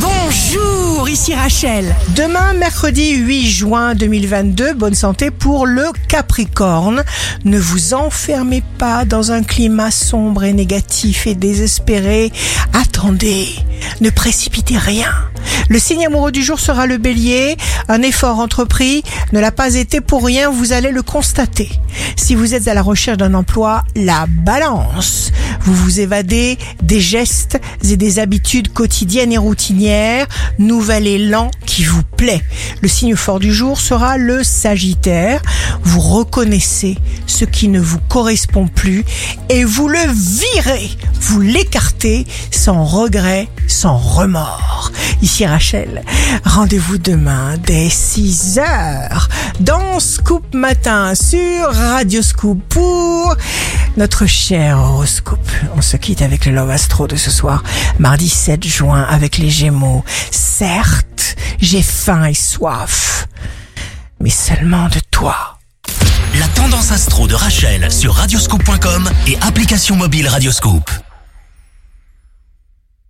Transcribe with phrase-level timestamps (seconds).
[0.00, 1.94] Bonjour, ici Rachel.
[2.14, 7.02] Demain, mercredi 8 juin 2022, bonne santé pour le Capricorne.
[7.44, 12.30] Ne vous enfermez pas dans un climat sombre et négatif et désespéré.
[12.72, 13.48] Attendez,
[14.00, 15.12] ne précipitez rien.
[15.68, 17.56] Le signe amoureux du jour sera le bélier.
[17.88, 21.70] Un effort entrepris ne l'a pas été pour rien, vous allez le constater.
[22.16, 25.30] Si vous êtes à la recherche d'un emploi, la balance.
[25.60, 30.26] Vous vous évadez des gestes et des habitudes quotidiennes et routinières.
[30.58, 32.42] Nouvel élan qui vous plaît.
[32.80, 35.42] Le signe fort du jour sera le Sagittaire.
[35.82, 39.04] Vous reconnaissez ce qui ne vous correspond plus
[39.50, 40.90] et vous le virez.
[41.28, 44.90] Vous l'écartez sans regret, sans remords.
[45.20, 46.02] Ici Rachel,
[46.42, 49.28] rendez-vous demain dès 6 heures
[49.60, 53.36] dans Scoop Matin sur Radio Scoop pour
[53.98, 55.50] notre cher horoscope.
[55.76, 57.62] On se quitte avec le Love Astro de ce soir,
[57.98, 60.04] mardi 7 juin avec les Gémeaux.
[60.30, 63.28] Certes, j'ai faim et soif,
[64.18, 65.58] mais seulement de toi.
[66.38, 70.90] La tendance astro de Rachel sur radioscope.com et application mobile Radioscope.